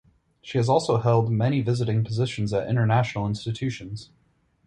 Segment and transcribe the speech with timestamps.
[0.41, 4.09] She has also held many visiting positions at international institutions.